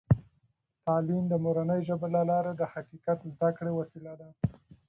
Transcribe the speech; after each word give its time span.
تعلیم 0.85 1.23
د 1.29 1.33
مورنۍ 1.43 1.81
ژبې 1.87 2.07
له 2.15 2.21
لارې 2.29 2.53
د 2.55 2.61
حقیقت 2.73 3.17
د 3.23 3.27
زده 3.35 3.49
کړې 3.57 3.71
وسیله 3.79 4.13
ده. 4.19 4.29